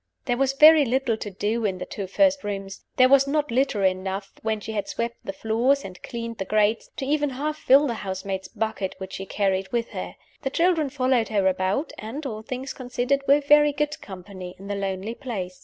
There 0.25 0.35
was 0.37 0.53
very 0.53 0.83
little 0.83 1.15
to 1.17 1.29
do 1.29 1.63
in 1.63 1.77
the 1.77 1.85
two 1.85 2.07
first 2.07 2.43
rooms. 2.43 2.83
There 2.95 3.07
was 3.07 3.27
not 3.27 3.51
litter 3.51 3.83
enough, 3.85 4.31
when 4.41 4.59
she 4.59 4.71
had 4.71 4.87
swept 4.87 5.17
the 5.23 5.31
floors 5.31 5.85
and 5.85 6.01
cleaned 6.01 6.39
the 6.39 6.45
grates, 6.45 6.89
to 6.97 7.05
even 7.05 7.29
half 7.29 7.55
fill 7.55 7.85
the 7.85 7.93
housemaid's 7.93 8.47
bucket 8.47 8.95
which 8.97 9.13
she 9.13 9.27
carried 9.27 9.71
with 9.71 9.89
her. 9.89 10.15
The 10.41 10.49
children 10.49 10.89
followed 10.89 11.27
her 11.29 11.45
about; 11.47 11.93
and, 11.99 12.25
all 12.25 12.41
things 12.41 12.73
considered, 12.73 13.21
were 13.27 13.41
"very 13.41 13.73
good 13.73 14.01
company" 14.01 14.55
in 14.57 14.65
the 14.65 14.73
lonely 14.75 15.13
place. 15.13 15.59